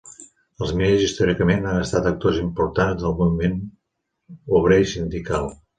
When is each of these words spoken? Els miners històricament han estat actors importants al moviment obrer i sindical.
Els 0.63 0.71
miners 0.77 1.03
històricament 1.07 1.67
han 1.73 1.83
estat 1.83 2.09
actors 2.13 2.41
importants 2.47 3.07
al 3.11 3.17
moviment 3.21 3.63
obrer 4.63 4.85
i 4.89 4.93
sindical. 4.97 5.53